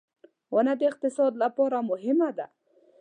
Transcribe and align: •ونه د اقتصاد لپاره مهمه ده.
•ونه 0.53 0.73
د 0.79 0.81
اقتصاد 0.91 1.33
لپاره 1.43 1.77
مهمه 1.89 2.29
ده. 2.37 2.45